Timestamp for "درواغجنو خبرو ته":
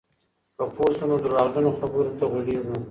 1.25-2.25